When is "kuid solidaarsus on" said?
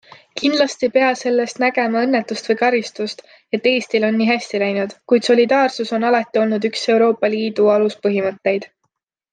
5.13-6.11